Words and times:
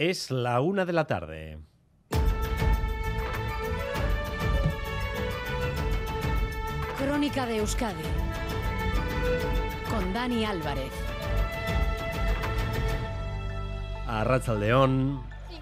Es 0.00 0.30
la 0.30 0.62
una 0.62 0.86
de 0.86 0.94
la 0.94 1.06
tarde. 1.06 1.58
Crónica 6.96 7.44
de 7.44 7.58
Euskadi 7.58 8.02
con 9.90 10.10
Dani 10.14 10.46
Álvarez. 10.46 10.90
A 14.06 14.24
Racha 14.24 14.54
León. 14.54 15.22
5.490. 15.50 15.60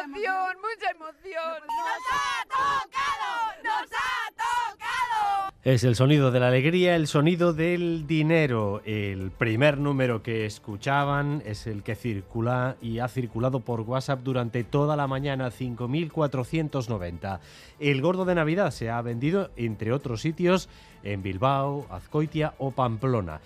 Es 0.00 0.08
mucha 0.08 0.22
emoción, 0.22 0.56
mucha 0.62 0.90
emoción. 0.92 1.60
¡Nos 1.66 2.04
ha 2.10 2.44
tocado! 2.48 3.30
¡Nos 3.62 3.90
ha 3.92 4.30
tocado! 4.32 5.52
Es 5.62 5.84
el 5.84 5.94
sonido 5.94 6.30
de 6.30 6.40
la 6.40 6.48
alegría, 6.48 6.96
el 6.96 7.06
sonido 7.06 7.52
del 7.52 8.06
dinero. 8.06 8.80
El 8.86 9.30
primer 9.30 9.76
número 9.76 10.22
que 10.22 10.46
escuchaban 10.46 11.42
es 11.44 11.66
el 11.66 11.82
que 11.82 11.96
circula 11.96 12.76
y 12.80 13.00
ha 13.00 13.08
circulado 13.08 13.60
por 13.60 13.82
WhatsApp 13.82 14.20
durante 14.22 14.64
toda 14.64 14.96
la 14.96 15.06
mañana, 15.06 15.50
5.490. 15.50 17.40
El 17.78 18.00
gordo 18.00 18.24
de 18.24 18.34
Navidad 18.34 18.70
se 18.70 18.88
ha 18.88 19.02
vendido, 19.02 19.50
entre 19.56 19.92
otros 19.92 20.22
sitios, 20.22 20.70
en 21.02 21.22
Bilbao, 21.22 21.86
Azcoitia 21.90 22.54
o 22.56 22.70
Pamplona. 22.70 23.40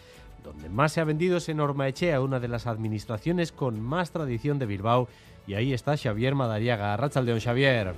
Donde 0.44 0.69
más 0.69 0.92
se 0.92 1.00
ha 1.00 1.05
vendido 1.05 1.38
es 1.38 1.48
en 1.48 1.58
Ormaechea, 1.58 2.20
una 2.20 2.38
de 2.38 2.48
las 2.48 2.66
administraciones 2.66 3.50
con 3.50 3.80
más 3.80 4.12
tradición 4.12 4.58
de 4.58 4.66
Bilbao. 4.66 5.08
Y 5.47 5.55
ahí 5.55 5.73
está 5.73 5.97
Xavier 5.97 6.34
Madariaga. 6.34 6.97
Rachaldeón, 6.97 7.41
Xavier. 7.41 7.95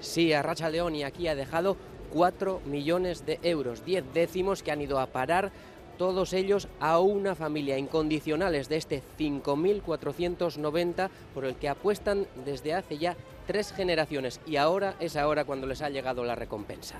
Sí, 0.00 0.32
a 0.32 0.42
Racha 0.42 0.70
León 0.70 0.94
y 0.94 1.02
aquí 1.02 1.28
ha 1.28 1.34
dejado 1.34 1.76
4 2.12 2.62
millones 2.66 3.26
de 3.26 3.38
euros, 3.42 3.84
10 3.84 4.04
décimos 4.14 4.62
que 4.62 4.70
han 4.70 4.80
ido 4.80 4.98
a 4.98 5.06
parar 5.06 5.52
todos 5.98 6.32
ellos 6.32 6.68
a 6.78 7.00
una 7.00 7.34
familia 7.34 7.76
incondicionales 7.76 8.68
de 8.68 8.76
este 8.76 9.02
5.490 9.18 11.10
por 11.34 11.44
el 11.44 11.56
que 11.56 11.68
apuestan 11.68 12.26
desde 12.46 12.72
hace 12.72 12.98
ya 12.98 13.16
tres 13.48 13.72
generaciones 13.72 14.40
y 14.46 14.56
ahora 14.56 14.94
es 15.00 15.16
ahora 15.16 15.44
cuando 15.44 15.66
les 15.66 15.82
ha 15.82 15.90
llegado 15.90 16.22
la 16.22 16.36
recompensa. 16.36 16.98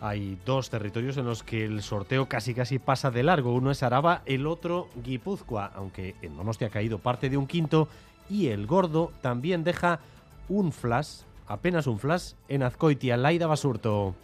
Hay 0.00 0.38
dos 0.46 0.70
territorios 0.70 1.18
en 1.18 1.26
los 1.26 1.42
que 1.42 1.64
el 1.64 1.82
sorteo 1.82 2.26
casi 2.26 2.54
casi 2.54 2.78
pasa 2.78 3.10
de 3.10 3.22
largo. 3.22 3.52
Uno 3.52 3.70
es 3.70 3.82
Araba, 3.82 4.22
el 4.24 4.46
otro 4.46 4.88
Guipúzcoa, 5.04 5.72
aunque 5.74 6.14
en 6.22 6.36
Donostia 6.36 6.68
ha 6.68 6.70
caído 6.70 6.98
parte 6.98 7.28
de 7.28 7.36
un 7.36 7.46
quinto 7.46 7.86
y 8.30 8.48
el 8.48 8.66
gordo 8.66 9.12
también 9.20 9.62
deja 9.62 10.00
un 10.48 10.72
flash, 10.72 11.20
apenas 11.46 11.86
un 11.86 11.98
flash, 11.98 12.32
en 12.48 12.62
Azcoitia, 12.62 13.18
Laida 13.18 13.46
Basurto. 13.46 14.14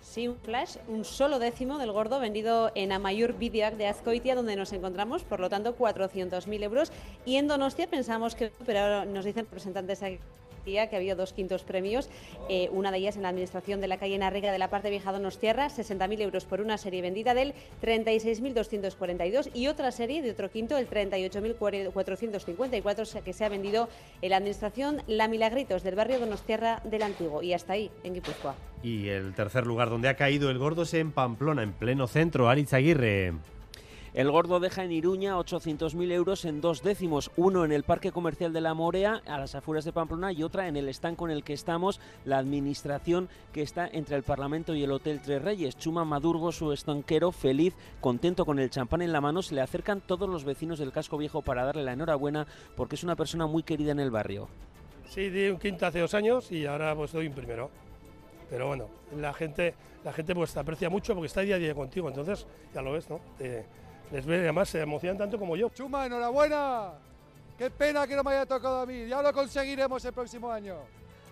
Sí, 0.00 0.28
un 0.28 0.36
flash, 0.36 0.76
un 0.86 1.04
solo 1.04 1.40
décimo 1.40 1.78
del 1.78 1.90
gordo 1.90 2.20
vendido 2.20 2.70
en 2.76 2.92
Amayur 2.92 3.32
Bidiac 3.32 3.76
de 3.76 3.88
Azcoitia, 3.88 4.36
donde 4.36 4.54
nos 4.54 4.72
encontramos, 4.72 5.24
por 5.24 5.40
lo 5.40 5.48
tanto, 5.48 5.76
400.000 5.76 6.62
euros. 6.62 6.92
Y 7.24 7.36
en 7.36 7.48
Donostia 7.48 7.88
pensamos 7.88 8.36
que, 8.36 8.52
pero 8.64 9.04
nos 9.06 9.24
dicen 9.24 9.46
representantes 9.46 10.02
aquí 10.02 10.20
que 10.64 10.80
ha 10.80 10.98
habido 10.98 11.16
dos 11.16 11.32
quintos 11.32 11.62
premios, 11.62 12.10
eh, 12.48 12.68
una 12.72 12.90
de 12.90 12.98
ellas 12.98 13.14
en 13.16 13.22
la 13.22 13.28
administración 13.28 13.80
de 13.80 13.86
la 13.88 13.98
calle 13.98 14.18
Narrega 14.18 14.50
de 14.50 14.58
la 14.58 14.70
parte 14.70 14.90
vieja 14.90 15.12
Donostierra, 15.12 15.68
60.000 15.68 16.22
euros 16.22 16.46
por 16.46 16.60
una 16.60 16.76
serie 16.78 17.02
vendida 17.02 17.34
del 17.34 17.54
36.242 17.82 19.50
y 19.54 19.68
otra 19.68 19.92
serie 19.92 20.22
de 20.22 20.30
otro 20.30 20.50
quinto, 20.50 20.78
el 20.78 20.88
38.454 20.88 23.04
que 23.22 23.32
se 23.32 23.44
ha 23.44 23.48
vendido 23.48 23.88
en 24.22 24.30
la 24.30 24.38
administración 24.38 25.02
La 25.06 25.28
Milagritos 25.28 25.82
del 25.82 25.94
barrio 25.94 26.18
Donostierra 26.18 26.80
del 26.84 27.02
Antiguo 27.02 27.42
y 27.42 27.52
hasta 27.52 27.74
ahí, 27.74 27.90
en 28.02 28.14
Guipúzcoa. 28.14 28.54
Y 28.82 29.08
el 29.08 29.34
tercer 29.34 29.66
lugar 29.66 29.90
donde 29.90 30.08
ha 30.08 30.16
caído 30.16 30.50
el 30.50 30.58
gordo 30.58 30.82
es 30.82 30.94
en 30.94 31.12
Pamplona, 31.12 31.62
en 31.62 31.72
pleno 31.72 32.06
centro, 32.06 32.48
Aritz 32.48 32.72
Aguirre. 32.74 33.34
El 34.14 34.30
gordo 34.30 34.60
deja 34.60 34.84
en 34.84 34.92
Iruña 34.92 35.36
800.000 35.36 36.12
euros 36.12 36.44
en 36.44 36.60
dos 36.60 36.84
décimos, 36.84 37.32
uno 37.36 37.64
en 37.64 37.72
el 37.72 37.82
Parque 37.82 38.12
Comercial 38.12 38.52
de 38.52 38.60
la 38.60 38.72
Morea, 38.72 39.20
a 39.26 39.38
las 39.38 39.56
afueras 39.56 39.84
de 39.84 39.92
Pamplona, 39.92 40.30
y 40.30 40.44
otra 40.44 40.68
en 40.68 40.76
el 40.76 40.88
estanco 40.88 41.24
en 41.26 41.32
el 41.32 41.42
que 41.42 41.52
estamos, 41.52 42.00
la 42.24 42.38
administración 42.38 43.28
que 43.52 43.62
está 43.62 43.88
entre 43.88 44.14
el 44.14 44.22
Parlamento 44.22 44.72
y 44.76 44.84
el 44.84 44.92
Hotel 44.92 45.20
Tres 45.20 45.42
Reyes. 45.42 45.76
Chuma 45.76 46.04
Madurgo, 46.04 46.52
su 46.52 46.72
estanquero, 46.72 47.32
feliz, 47.32 47.74
contento 48.00 48.46
con 48.46 48.60
el 48.60 48.70
champán 48.70 49.02
en 49.02 49.12
la 49.12 49.20
mano, 49.20 49.42
se 49.42 49.56
le 49.56 49.62
acercan 49.62 50.00
todos 50.00 50.28
los 50.28 50.44
vecinos 50.44 50.78
del 50.78 50.92
casco 50.92 51.18
viejo 51.18 51.42
para 51.42 51.64
darle 51.64 51.82
la 51.82 51.94
enhorabuena 51.94 52.46
porque 52.76 52.94
es 52.94 53.02
una 53.02 53.16
persona 53.16 53.48
muy 53.48 53.64
querida 53.64 53.90
en 53.90 53.98
el 53.98 54.12
barrio. 54.12 54.48
Sí, 55.08 55.28
di 55.28 55.48
un 55.48 55.58
quinto 55.58 55.86
hace 55.86 55.98
dos 55.98 56.14
años 56.14 56.52
y 56.52 56.66
ahora 56.66 56.94
pues 56.94 57.10
doy 57.10 57.26
un 57.26 57.34
primero. 57.34 57.68
Pero 58.48 58.68
bueno, 58.68 58.86
la 59.16 59.32
gente, 59.34 59.74
la 60.04 60.12
gente 60.12 60.36
pues 60.36 60.56
aprecia 60.56 60.88
mucho 60.88 61.14
porque 61.14 61.26
está 61.26 61.40
día 61.40 61.56
a 61.56 61.58
día 61.58 61.74
contigo, 61.74 62.08
entonces 62.08 62.46
ya 62.72 62.80
lo 62.80 62.92
ves, 62.92 63.10
¿no? 63.10 63.18
Te- 63.36 63.66
les 64.14 64.24
ve, 64.26 64.38
además 64.38 64.68
se 64.68 64.80
emocionan 64.80 65.18
tanto 65.18 65.40
como 65.40 65.56
yo. 65.56 65.70
Chuma, 65.70 66.06
enhorabuena. 66.06 66.92
Qué 67.58 67.68
pena 67.68 68.06
que 68.06 68.14
no 68.14 68.22
me 68.22 68.30
haya 68.30 68.46
tocado 68.46 68.82
a 68.82 68.86
mí. 68.86 69.08
Ya 69.08 69.20
lo 69.20 69.32
conseguiremos 69.32 70.04
el 70.04 70.12
próximo 70.12 70.52
año. 70.52 70.76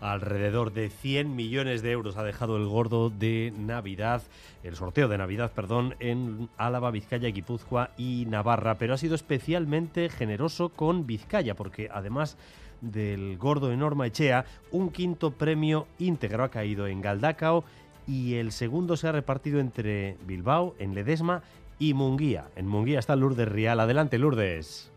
Alrededor 0.00 0.72
de 0.72 0.90
100 0.90 1.36
millones 1.36 1.82
de 1.82 1.92
euros 1.92 2.16
ha 2.16 2.24
dejado 2.24 2.56
el 2.56 2.66
gordo 2.66 3.08
de 3.08 3.52
Navidad, 3.56 4.22
el 4.64 4.74
sorteo 4.74 5.06
de 5.06 5.16
Navidad, 5.16 5.52
perdón, 5.52 5.94
en 6.00 6.48
Álava, 6.56 6.90
Vizcaya, 6.90 7.28
Guipúzcoa 7.28 7.90
y 7.96 8.26
Navarra, 8.28 8.78
pero 8.78 8.94
ha 8.94 8.98
sido 8.98 9.14
especialmente 9.14 10.08
generoso 10.08 10.70
con 10.70 11.06
Vizcaya, 11.06 11.54
porque 11.54 11.88
además 11.92 12.36
del 12.80 13.38
gordo 13.38 13.70
en 13.70 13.78
Norma 13.78 14.08
Echea, 14.08 14.44
un 14.72 14.90
quinto 14.90 15.30
premio 15.30 15.86
íntegro 16.00 16.42
ha 16.42 16.50
caído 16.50 16.88
en 16.88 17.00
Galdacao 17.00 17.62
y 18.08 18.34
el 18.34 18.50
segundo 18.50 18.96
se 18.96 19.06
ha 19.06 19.12
repartido 19.12 19.60
entre 19.60 20.16
Bilbao, 20.26 20.74
en 20.80 20.96
Ledesma 20.96 21.44
y 21.78 21.94
Munguía. 21.94 22.50
En 22.56 22.66
Munguía 22.66 22.98
está 22.98 23.16
Lourdes 23.16 23.48
Rial. 23.48 23.80
Adelante, 23.80 24.18
Lourdes. 24.18 24.92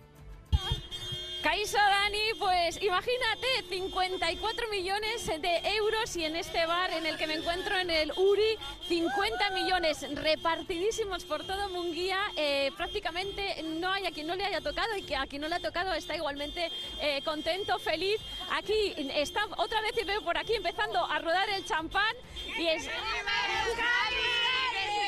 Caiso 1.46 1.78
Dani, 1.78 2.34
pues 2.40 2.81
imagínate, 2.81 3.47
54 3.69 4.68
millones 4.72 5.28
de 5.28 5.75
euros 5.75 6.16
y 6.16 6.25
en 6.25 6.36
este 6.36 6.66
bar 6.66 6.90
en 6.91 7.06
el 7.06 7.18
que 7.18 7.28
me 7.28 7.36
encuentro 7.36 7.78
en 7.78 7.91
el 7.91 8.12
Uri, 8.18 8.58
50 8.88 9.52
millones 9.52 10.08
repartidísimos 10.16 11.24
por 11.24 11.46
todo 11.46 11.69
Munguía. 11.69 12.18
Eh, 12.36 12.72
prácticamente 12.75 13.62
no 13.62 13.92
hay 13.92 14.07
a 14.07 14.12
quien 14.12 14.25
no 14.25 14.36
le 14.36 14.44
haya 14.44 14.59
tocado 14.59 14.97
y 14.97 15.03
que 15.03 15.16
a 15.16 15.28
quien 15.28 15.44
no 15.44 15.47
le 15.47 15.53
ha 15.53 15.59
tocado 15.59 15.94
está 15.94 16.16
igualmente 16.16 16.72
eh, 17.00 17.22
contento, 17.24 17.78
feliz. 17.78 18.19
Aquí 18.50 18.96
está 19.13 19.46
otra 19.57 19.81
vez 19.81 19.92
y 20.02 20.03
veo 20.03 20.24
por 20.24 20.40
aquí 20.40 20.56
empezando 20.56 21.06
a 21.06 21.19
rodar 21.19 21.47
el 21.52 21.63
champán 21.63 22.16
y 22.57 22.66
es... 22.66 22.90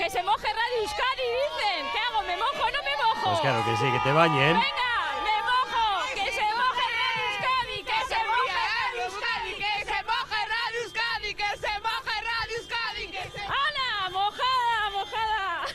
Que 0.08 0.12
se 0.12 0.24
moje 0.24 0.48
Radio 0.48 0.78
Euskadi, 0.84 1.28
dicen. 1.44 1.92
¿Qué 1.92 2.00
hago? 2.00 2.22
¿Me 2.22 2.38
mojo 2.38 2.64
o 2.64 2.72
no 2.72 2.82
me 2.82 2.96
mojo? 2.96 3.28
Pues 3.28 3.42
claro 3.42 3.66
que 3.66 3.76
sí, 3.76 3.92
que 3.92 4.00
te 4.00 4.14
bañen. 4.14 4.56
¡Venga! 4.56 4.94
¡Me 5.28 5.36
mojo! 5.44 6.08
¡Que 6.16 6.32
se 6.32 6.46
moje 6.56 6.84
Radio 6.96 7.24
Euskadi! 7.28 7.84
¡Que 7.84 8.00
se 8.08 8.20
moje 8.24 8.56
Radio 8.72 9.04
Euskadi! 9.04 9.54
¡Que 9.56 9.84
se 9.84 10.04
moje 10.08 10.40
Radio 10.48 10.80
Euskadi! 10.80 11.36
¡Que 11.36 11.58
se 11.58 11.74
moje 11.84 12.16
Radio 12.24 12.56
Euskadi! 12.56 13.08
¡Que 13.12 13.24
se... 13.32 13.42
¡Hala! 13.42 14.10
¡Mojada! 14.12 14.90
¡Mojada! 14.92 15.66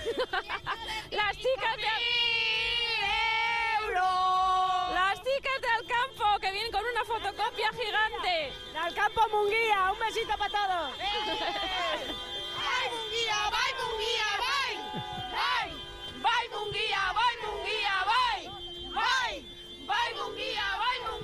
Las 1.11 1.37
chicas 1.37 1.77
de... 1.77 1.93
Las 4.95 5.15
chicas 5.23 5.61
de 5.61 5.69
Alcampo 5.77 6.39
que 6.41 6.53
vienen 6.53 6.73
con 6.73 6.83
una 6.87 7.05
fotocopia 7.05 7.71
gigante. 7.73 8.55
De 8.73 8.79
Alcampo 8.79 9.29
Munguía, 9.29 9.93
un 9.93 9.99
besito 9.99 10.39
para 10.39 10.51
todos. 10.51 10.95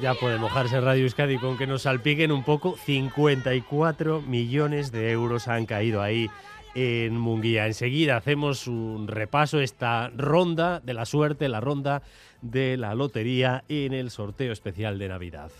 Ya 0.00 0.14
puede 0.14 0.38
mojarse 0.38 0.80
Radio 0.80 1.02
Euskadi 1.02 1.38
con 1.38 1.58
que 1.58 1.66
nos 1.66 1.82
salpiquen 1.82 2.30
un 2.30 2.44
poco. 2.44 2.76
54 2.76 4.22
millones 4.22 4.92
de 4.92 5.10
euros 5.10 5.48
han 5.48 5.66
caído 5.66 6.00
ahí 6.02 6.30
en 6.76 7.18
Munguía. 7.18 7.66
Enseguida 7.66 8.16
hacemos 8.16 8.68
un 8.68 9.08
repaso 9.08 9.60
esta 9.60 10.10
ronda 10.16 10.78
de 10.78 10.94
la 10.94 11.04
suerte, 11.04 11.48
la 11.48 11.60
ronda 11.60 12.02
de 12.42 12.76
la 12.76 12.94
lotería 12.94 13.64
en 13.68 13.92
el 13.92 14.12
sorteo 14.12 14.52
especial 14.52 15.00
de 15.00 15.08
Navidad. 15.08 15.50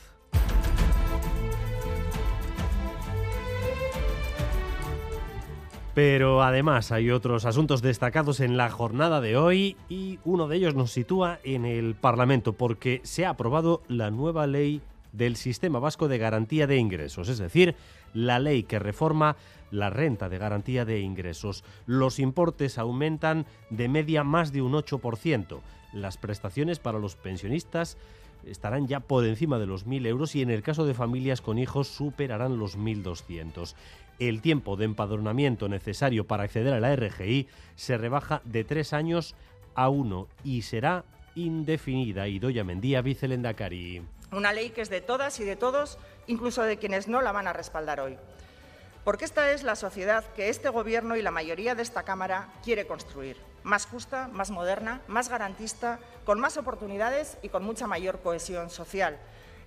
Pero 5.99 6.45
además 6.45 6.93
hay 6.93 7.11
otros 7.11 7.45
asuntos 7.45 7.83
destacados 7.83 8.39
en 8.39 8.57
la 8.57 8.71
jornada 8.71 9.21
de 9.21 9.37
hoy 9.37 9.77
y 9.89 10.21
uno 10.25 10.47
de 10.47 10.57
ellos 10.57 10.77
nos 10.77 10.93
sitúa 10.93 11.41
en 11.43 11.65
el 11.65 11.97
Parlamento 11.97 12.53
porque 12.53 13.01
se 13.03 13.27
ha 13.27 13.31
aprobado 13.31 13.83
la 13.89 14.13
nueva 14.13 14.47
ley 14.47 14.81
del 15.11 15.35
Sistema 15.35 15.81
Vasco 15.81 16.07
de 16.07 16.19
Garantía 16.19 16.69
de 16.69 16.77
Ingresos, 16.77 17.29
es 17.29 17.39
decir, 17.39 17.75
la 18.15 18.39
ley 18.39 18.63
que 18.63 18.79
reforma 18.79 19.35
la 19.73 19.91
renta 19.91 20.29
de 20.29 20.39
garantía 20.39 20.85
de 20.85 21.01
ingresos. 21.01 21.65
Los 21.85 22.21
importes 22.21 22.79
aumentan 22.79 23.45
de 23.71 23.89
media 23.89 24.23
más 24.23 24.53
de 24.53 24.63
un 24.63 24.75
8%. 24.75 25.59
Las 25.93 26.17
prestaciones 26.17 26.79
para 26.79 27.01
los 27.01 27.17
pensionistas 27.17 27.99
estarán 28.47 28.87
ya 28.87 29.01
por 29.01 29.25
encima 29.25 29.59
de 29.59 29.67
los 29.67 29.87
1.000 29.87 30.07
euros 30.07 30.35
y 30.35 30.43
en 30.43 30.51
el 30.51 30.63
caso 30.63 30.87
de 30.87 30.95
familias 30.95 31.41
con 31.41 31.59
hijos 31.59 31.89
superarán 31.89 32.59
los 32.59 32.79
1.200 32.79 33.75
el 34.19 34.43
tiempo 34.43 34.77
de 34.77 34.85
empadronamiento 34.85 35.69
necesario 35.69 36.27
para 36.27 36.45
acceder 36.45 36.75
a 36.75 36.81
la 36.81 36.95
RGI 36.95 37.49
se 37.77 37.99
rebaja 37.99 38.43
de 38.45 38.65
tres 38.65 38.93
años 38.93 39.35
a 39.75 39.89
uno 39.89 40.29
y 40.43 40.63
será 40.63 41.05
indefinida. 41.35 42.27
Idoya 42.27 42.65
Mendía, 42.65 43.01
vicelendacari. 43.01 44.03
Una 44.33 44.53
ley 44.53 44.71
que 44.71 44.81
es 44.81 44.91
de 44.91 45.01
todas 45.01 45.39
y 45.41 45.45
de 45.45 45.57
todos, 45.57 45.99
incluso 46.27 46.63
de 46.63 46.79
quienes 46.79 47.09
no 47.09 47.23
la 47.23 47.33
van 47.33 47.47
a 47.47 47.53
respaldar 47.53 48.01
hoy. 48.01 48.17
Porque 49.05 49.25
esta 49.25 49.53
es 49.53 49.63
la 49.63 49.77
sociedad 49.77 50.25
que 50.35 50.49
este 50.49 50.69
Gobierno 50.69 51.17
y 51.17 51.23
la 51.23 51.31
mayoría 51.31 51.75
de 51.75 51.83
esta 51.83 52.03
Cámara 52.03 52.49
quiere 52.63 52.87
construir. 52.87 53.37
Más 53.63 53.87
justa, 53.87 54.29
más 54.33 54.51
moderna, 54.51 55.01
más 55.09 55.29
garantista, 55.29 55.99
con 56.25 56.41
más 56.41 56.57
oportunidades 56.57 57.39
y 57.43 57.49
con 57.49 57.65
mucha 57.65 57.87
mayor 57.87 58.21
cohesión 58.21 58.71
social. 58.71 59.19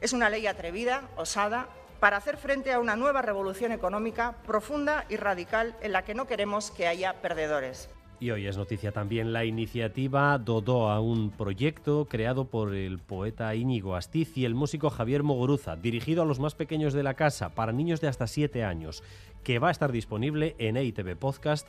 Es 0.01 0.13
una 0.13 0.29
ley 0.29 0.47
atrevida, 0.47 1.09
osada, 1.15 1.67
para 1.99 2.17
hacer 2.17 2.37
frente 2.37 2.73
a 2.73 2.79
una 2.79 2.95
nueva 2.95 3.21
revolución 3.21 3.71
económica 3.71 4.35
profunda 4.47 5.05
y 5.07 5.17
radical 5.17 5.75
en 5.81 5.91
la 5.91 6.03
que 6.03 6.15
no 6.15 6.25
queremos 6.25 6.71
que 6.71 6.87
haya 6.87 7.21
perdedores. 7.21 7.89
Y 8.19 8.29
hoy 8.29 8.45
es 8.45 8.55
noticia 8.55 8.91
también 8.91 9.33
la 9.33 9.45
iniciativa 9.45 10.37
Dodoa, 10.37 10.99
un 10.99 11.31
proyecto 11.31 12.05
creado 12.07 12.45
por 12.45 12.75
el 12.75 12.99
poeta 12.99 13.53
Íñigo 13.55 13.95
Astiz 13.95 14.37
y 14.37 14.45
el 14.45 14.53
músico 14.53 14.91
Javier 14.91 15.23
Mogoruza, 15.23 15.75
dirigido 15.75 16.21
a 16.21 16.25
los 16.25 16.39
más 16.39 16.53
pequeños 16.53 16.93
de 16.93 17.01
la 17.01 17.15
casa, 17.15 17.49
para 17.49 17.71
niños 17.71 17.99
de 17.99 18.07
hasta 18.07 18.27
7 18.27 18.63
años, 18.63 19.03
que 19.43 19.57
va 19.57 19.69
a 19.69 19.71
estar 19.71 19.91
disponible 19.91 20.55
en 20.59 20.77
EITV 20.77 21.15
Podcast 21.17 21.67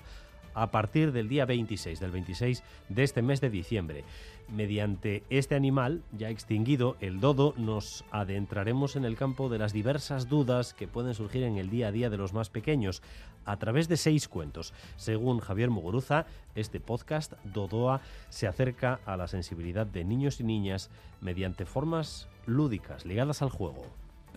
a 0.55 0.71
partir 0.71 1.13
del 1.13 1.29
día 1.29 1.45
26, 1.45 2.01
del 2.01 2.11
26 2.11 2.63
de 2.89 3.03
este 3.03 3.23
mes 3.23 3.41
de 3.41 3.51
diciembre. 3.51 4.05
Mediante 4.49 5.23
este 5.31 5.55
animal 5.55 6.03
ya 6.13 6.29
extinguido, 6.29 6.97
el 7.01 7.21
dodo, 7.21 7.55
nos 7.57 8.05
adentraremos 8.11 8.97
en 8.97 9.05
el 9.05 9.17
campo 9.17 9.49
de 9.49 9.59
las 9.59 9.73
diversas 9.73 10.29
dudas 10.29 10.75
que 10.75 10.89
pueden 10.89 11.15
surgir 11.15 11.43
en 11.45 11.57
el 11.57 11.71
día 11.71 11.89
a 11.89 11.93
día 11.93 12.11
de 12.11 12.19
los 12.19 12.33
más 12.33 12.51
pequeños 12.51 13.03
a 13.45 13.57
través 13.59 13.89
de 13.89 13.97
seis 13.97 14.29
cuentos. 14.29 14.75
Según 14.97 15.41
Javier 15.41 15.71
Muguruza, 15.71 16.27
este 16.55 16.81
podcast, 16.81 17.33
Dodoa, 17.45 18.03
se 18.29 18.47
acerca 18.47 19.01
a 19.07 19.17
la 19.17 19.29
sensibilidad 19.29 19.87
de 19.87 20.05
niños 20.05 20.41
y 20.41 20.45
niñas 20.45 20.91
mediante 21.21 21.65
formas 21.65 22.29
lúdicas 22.47 23.07
ligadas 23.07 23.43
al 23.43 23.51
juego. 23.51 23.87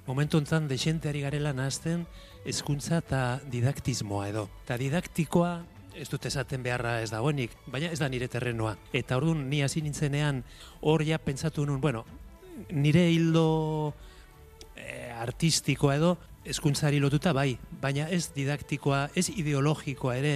momentu 0.06 0.40
desente 0.70 1.10
ari 1.10 1.22
garela 1.22 1.52
nahazten 1.54 2.06
eta 2.46 3.42
didaktismoa 3.50 4.30
edo. 4.30 4.50
Eta 4.64 4.78
didaktikoa 4.78 5.66
ez 5.96 6.10
dut 6.12 6.26
esaten 6.28 6.64
beharra 6.64 7.00
ez 7.02 7.10
dagoenik, 7.12 7.56
baina 7.72 7.90
ez 7.92 8.00
da 8.00 8.10
nire 8.12 8.28
terrenoa. 8.32 8.76
Eta 8.94 9.18
orduan 9.18 9.46
ni 9.50 9.62
hasi 9.64 9.82
nintzenean 9.82 10.44
hor 10.82 11.04
ja 11.08 11.20
pentsatu 11.22 11.66
nun, 11.66 11.82
bueno, 11.82 12.06
nire 12.70 13.08
hildo 13.12 13.94
eh, 14.76 15.14
artistikoa 15.16 15.96
edo 15.96 16.16
hezkuntzari 16.46 17.00
lotuta 17.02 17.34
bai, 17.34 17.56
baina 17.82 18.08
ez 18.14 18.30
didaktikoa, 18.36 19.10
ez 19.16 19.30
ideologikoa 19.34 20.18
ere, 20.20 20.36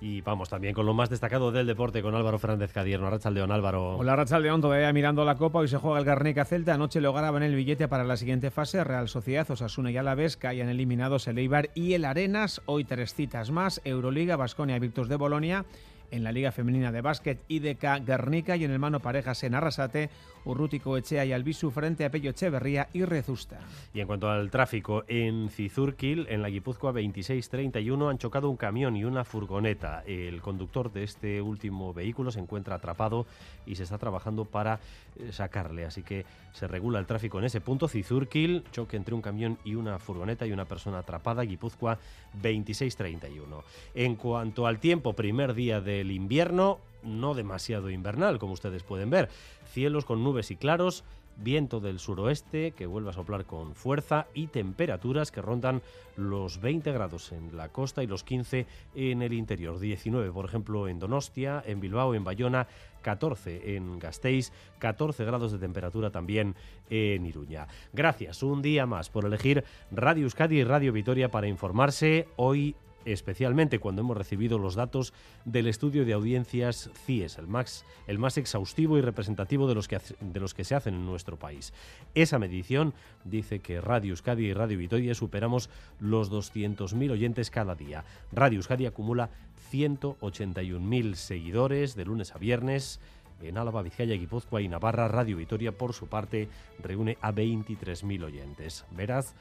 Y 0.00 0.20
vamos 0.20 0.48
también 0.48 0.74
con 0.74 0.86
lo 0.86 0.94
más 0.94 1.10
destacado 1.10 1.50
del 1.50 1.66
deporte 1.66 2.02
con 2.02 2.14
Álvaro 2.14 2.38
Fernández 2.38 2.72
Cadierno. 2.72 3.10
Rachaldeón, 3.10 3.50
Álvaro. 3.50 3.96
Hola 3.96 4.14
Rachaldeón, 4.14 4.60
todavía 4.60 4.92
mirando 4.92 5.24
la 5.24 5.34
Copa. 5.34 5.58
Hoy 5.58 5.68
se 5.68 5.76
juega 5.76 5.98
el 5.98 6.04
Garnica 6.04 6.44
Celta. 6.44 6.74
Anoche 6.74 7.00
lograba 7.00 7.36
en 7.38 7.42
el 7.42 7.56
billete 7.56 7.88
para 7.88 8.04
la 8.04 8.16
siguiente 8.16 8.52
fase. 8.52 8.84
Real 8.84 9.08
Sociedad, 9.08 9.50
Osasuna 9.50 9.90
y 9.90 9.96
Alavés 9.96 10.38
hayan 10.44 10.68
eliminados 10.68 11.26
el 11.26 11.38
Eibar 11.38 11.70
y 11.74 11.94
el 11.94 12.04
Arenas. 12.04 12.62
Hoy 12.66 12.84
tres 12.84 13.14
citas 13.14 13.50
más. 13.50 13.80
Euroliga, 13.84 14.36
Basconia, 14.36 14.78
Virtus 14.78 15.08
de 15.08 15.16
Bolonia 15.16 15.64
en 16.10 16.24
la 16.24 16.32
Liga 16.32 16.52
Femenina 16.52 16.92
de 16.92 17.00
Básquet 17.00 17.42
IDK 17.48 18.04
Guernica 18.04 18.56
y 18.56 18.64
en 18.64 18.70
el 18.70 18.78
mano 18.78 19.00
parejas 19.00 19.42
en 19.44 19.54
Arrasate, 19.54 20.10
Urrutico 20.44 20.96
Echea 20.96 21.24
y 21.24 21.32
Albisu 21.32 21.70
frente 21.70 22.04
a 22.04 22.10
Pello 22.10 22.30
Echeverría 22.30 22.88
y 22.92 23.04
Rezusta. 23.04 23.58
Y 23.92 24.00
en 24.00 24.06
cuanto 24.06 24.30
al 24.30 24.50
tráfico, 24.50 25.04
en 25.06 25.50
Cizurquil, 25.50 26.26
en 26.30 26.42
la 26.42 26.48
Guipúzcoa 26.48 26.92
2631, 26.92 28.08
han 28.08 28.18
chocado 28.18 28.48
un 28.48 28.56
camión 28.56 28.96
y 28.96 29.04
una 29.04 29.24
furgoneta. 29.24 30.02
El 30.06 30.40
conductor 30.40 30.92
de 30.92 31.04
este 31.04 31.42
último 31.42 31.92
vehículo 31.92 32.30
se 32.30 32.40
encuentra 32.40 32.76
atrapado 32.76 33.26
y 33.66 33.74
se 33.74 33.82
está 33.82 33.98
trabajando 33.98 34.44
para 34.44 34.80
eh, 35.16 35.32
sacarle. 35.32 35.84
Así 35.84 36.02
que 36.02 36.24
se 36.52 36.66
regula 36.66 36.98
el 36.98 37.06
tráfico 37.06 37.38
en 37.38 37.44
ese 37.44 37.60
punto. 37.60 37.88
Cizurquil, 37.88 38.64
choque 38.72 38.96
entre 38.96 39.14
un 39.14 39.22
camión 39.22 39.58
y 39.64 39.74
una 39.74 39.98
furgoneta 39.98 40.46
y 40.46 40.52
una 40.52 40.64
persona 40.64 40.98
atrapada. 40.98 41.42
Guipúzcoa 41.42 41.98
2631. 42.42 43.64
En 43.94 44.16
cuanto 44.16 44.66
al 44.66 44.78
tiempo, 44.78 45.12
primer 45.12 45.54
día 45.54 45.80
del 45.98 46.12
invierno, 46.12 46.78
no 47.02 47.34
demasiado 47.34 47.90
invernal, 47.90 48.38
como 48.38 48.52
ustedes 48.52 48.84
pueden 48.84 49.10
ver. 49.10 49.28
Cielos 49.72 50.04
con 50.04 50.22
nubes 50.22 50.50
y 50.50 50.56
claros, 50.56 51.04
viento 51.36 51.80
del 51.80 51.98
suroeste 51.98 52.72
que 52.72 52.86
vuelve 52.86 53.10
a 53.10 53.12
soplar 53.12 53.44
con 53.44 53.74
fuerza 53.74 54.26
y 54.34 54.48
temperaturas 54.48 55.30
que 55.30 55.42
rondan 55.42 55.82
los 56.16 56.60
20 56.60 56.92
grados 56.92 57.32
en 57.32 57.56
la 57.56 57.68
costa 57.68 58.02
y 58.02 58.06
los 58.06 58.24
15 58.24 58.66
en 58.94 59.22
el 59.22 59.32
interior. 59.32 59.78
19, 59.78 60.32
por 60.32 60.44
ejemplo, 60.44 60.88
en 60.88 60.98
Donostia, 60.98 61.62
en 61.66 61.80
Bilbao, 61.80 62.14
en 62.14 62.24
Bayona, 62.24 62.66
14 63.02 63.76
en 63.76 63.98
Gasteiz, 63.98 64.52
14 64.78 65.24
grados 65.24 65.52
de 65.52 65.58
temperatura 65.58 66.10
también 66.10 66.54
en 66.90 67.26
Iruña. 67.26 67.66
Gracias 67.92 68.42
un 68.42 68.62
día 68.62 68.86
más 68.86 69.10
por 69.10 69.24
elegir 69.24 69.64
Radio 69.90 70.24
Euskadi 70.24 70.58
y 70.58 70.64
Radio 70.64 70.92
Vitoria 70.92 71.30
para 71.30 71.48
informarse. 71.48 72.28
Hoy 72.36 72.76
especialmente 73.12 73.78
cuando 73.78 74.02
hemos 74.02 74.16
recibido 74.16 74.58
los 74.58 74.74
datos 74.74 75.12
del 75.44 75.66
estudio 75.66 76.04
de 76.04 76.12
audiencias 76.12 76.90
CIES, 77.04 77.38
el 77.38 77.46
más, 77.46 77.84
el 78.06 78.18
más 78.18 78.38
exhaustivo 78.38 78.98
y 78.98 79.00
representativo 79.00 79.66
de 79.66 79.74
los, 79.74 79.88
que, 79.88 80.00
de 80.20 80.40
los 80.40 80.54
que 80.54 80.64
se 80.64 80.74
hacen 80.74 80.94
en 80.94 81.06
nuestro 81.06 81.38
país. 81.38 81.72
Esa 82.14 82.38
medición 82.38 82.94
dice 83.24 83.60
que 83.60 83.80
Radio 83.80 84.10
Euskadi 84.10 84.46
y 84.46 84.52
Radio 84.52 84.78
Vitoria 84.78 85.14
superamos 85.14 85.70
los 86.00 86.30
200.000 86.30 87.10
oyentes 87.10 87.50
cada 87.50 87.74
día. 87.74 88.04
Radio 88.32 88.58
Euskadi 88.58 88.86
acumula 88.86 89.30
181.000 89.72 91.14
seguidores 91.14 91.94
de 91.94 92.04
lunes 92.04 92.34
a 92.34 92.38
viernes. 92.38 93.00
En 93.40 93.56
Álava, 93.56 93.82
Vizcaya, 93.82 94.16
Guipúzcoa 94.16 94.62
y 94.62 94.68
Navarra, 94.68 95.06
Radio 95.06 95.36
Vitoria, 95.36 95.70
por 95.70 95.92
su 95.92 96.08
parte, 96.08 96.48
reúne 96.82 97.18
a 97.20 97.32
23.000 97.32 98.24
oyentes. 98.24 98.84
Verás, 98.90 99.36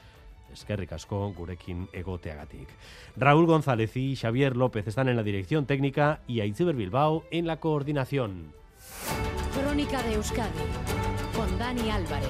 Eskerrik 0.51 0.93
asko 0.93 1.33
gurekin 1.37 1.87
egoteagatik. 1.93 2.69
Raúl 3.15 3.45
González 3.45 3.95
y 3.95 4.15
Xavier 4.15 4.55
López 4.55 4.87
están 4.87 5.07
en 5.07 5.15
la 5.15 5.23
dirección 5.23 5.65
técnica 5.65 6.21
y 6.27 6.41
Aitziber 6.41 6.75
Bilbao 6.75 7.23
en 7.31 7.47
la 7.47 7.57
coordinación. 7.57 8.53
Crónica 9.53 10.01
de 10.03 10.13
Euskadi 10.15 10.51
con 11.35 11.57
Dani 11.59 11.89
Álvarez. 11.89 12.29